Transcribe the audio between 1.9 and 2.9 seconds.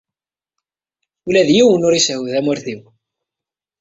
isehhu tamurt-iw.